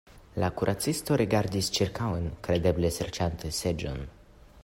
[0.43, 4.05] La kuracisto rigardis ĉirkaŭen, kredeble serĉante seĝon.